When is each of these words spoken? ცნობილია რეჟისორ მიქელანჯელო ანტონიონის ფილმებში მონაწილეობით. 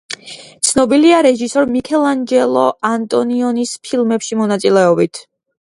ცნობილია 0.69 1.19
რეჟისორ 1.27 1.69
მიქელანჯელო 1.75 2.65
ანტონიონის 2.93 3.79
ფილმებში 3.87 4.45
მონაწილეობით. 4.45 5.25